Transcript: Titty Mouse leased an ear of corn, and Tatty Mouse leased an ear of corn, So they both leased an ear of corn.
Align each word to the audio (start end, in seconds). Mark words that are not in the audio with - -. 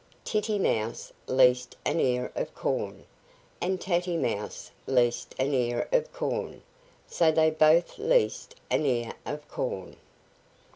Titty 0.23 0.57
Mouse 0.57 1.13
leased 1.27 1.75
an 1.85 1.99
ear 1.99 2.31
of 2.35 2.55
corn, 2.55 3.05
and 3.61 3.79
Tatty 3.79 4.17
Mouse 4.17 4.71
leased 4.87 5.35
an 5.37 5.53
ear 5.53 5.87
of 5.91 6.11
corn, 6.11 6.63
So 7.05 7.31
they 7.31 7.51
both 7.51 7.99
leased 7.99 8.55
an 8.71 8.83
ear 8.87 9.13
of 9.27 9.47
corn. 9.47 9.97